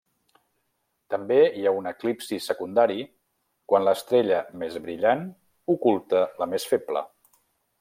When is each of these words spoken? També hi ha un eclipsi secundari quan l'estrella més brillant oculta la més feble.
També 1.13 1.35
hi 1.59 1.65
ha 1.67 1.73
un 1.79 1.89
eclipsi 1.91 2.39
secundari 2.45 3.05
quan 3.73 3.85
l'estrella 3.89 4.41
més 4.63 4.81
brillant 4.87 5.23
oculta 5.77 6.25
la 6.43 6.51
més 6.57 6.67
feble. 6.75 7.07